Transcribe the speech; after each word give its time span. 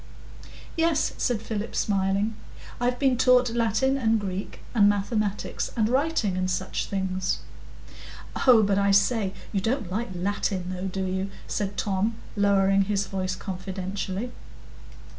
"Yes," 0.75 1.13
said 1.19 1.43
Philip, 1.43 1.75
smiling; 1.75 2.35
"I've 2.79 2.97
been 2.97 3.19
taught 3.19 3.51
Latin 3.51 3.97
and 3.99 4.19
Greek 4.19 4.61
and 4.73 4.89
mathematics, 4.89 5.69
and 5.77 5.87
writing 5.87 6.35
and 6.35 6.49
such 6.49 6.87
things." 6.87 7.37
"Oh, 8.47 8.63
but 8.63 8.79
I 8.79 8.89
say, 8.89 9.31
you 9.51 9.61
don't 9.61 9.91
like 9.91 10.09
Latin, 10.15 10.73
though, 10.73 10.87
do 10.87 11.05
you?" 11.05 11.29
said 11.45 11.77
Tom, 11.77 12.15
lowering 12.35 12.85
his 12.85 13.05
voice 13.05 13.35
confidentially. 13.35 14.31